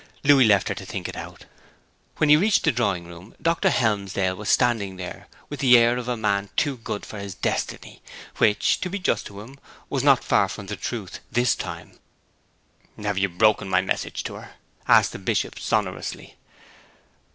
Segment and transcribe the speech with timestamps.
[0.23, 1.45] Louis left her to think it out.
[2.17, 3.69] When he reached the drawing room Dr.
[3.69, 8.01] Helmsdale was standing there with the air of a man too good for his destiny
[8.37, 9.59] which, to be just to him,
[9.91, 11.99] was not far from the truth this time.
[12.97, 14.55] 'Have you broken my message to her?'
[14.87, 16.35] asked the Bishop sonorously.